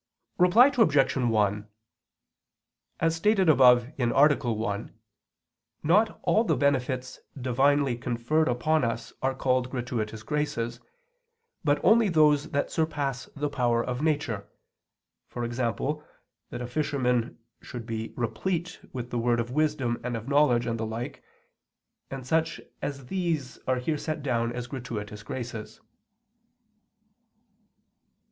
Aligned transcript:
_Reply 0.41 0.71
Obj. 0.75 1.15
1: 1.15 1.67
As 3.01 3.15
stated 3.15 3.47
above 3.49 3.85
(A. 3.99 4.05
1), 4.51 4.99
not 5.83 6.19
all 6.23 6.43
the 6.43 6.57
benefits 6.57 7.19
divinely 7.39 7.95
conferred 7.99 8.47
upon 8.47 8.83
us 8.83 9.13
are 9.21 9.35
called 9.35 9.69
gratuitous 9.69 10.23
graces, 10.23 10.79
but 11.63 11.79
only 11.85 12.09
those 12.09 12.49
that 12.49 12.71
surpass 12.71 13.29
the 13.35 13.47
power 13.47 13.85
of 13.85 14.01
nature 14.01 14.47
e.g. 15.39 15.55
that 15.55 16.01
a 16.61 16.65
fisherman 16.67 17.37
should 17.61 17.85
be 17.85 18.11
replete 18.17 18.79
with 18.91 19.11
the 19.11 19.19
word 19.19 19.39
of 19.39 19.51
wisdom 19.51 20.01
and 20.03 20.17
of 20.17 20.27
knowledge 20.27 20.65
and 20.65 20.79
the 20.79 20.87
like; 20.87 21.21
and 22.09 22.25
such 22.25 22.59
as 22.81 23.05
these 23.05 23.59
are 23.67 23.77
here 23.77 23.99
set 23.99 24.23
down 24.23 24.51
as 24.51 24.65
gratuitous 24.65 25.21
graces. 25.21 25.79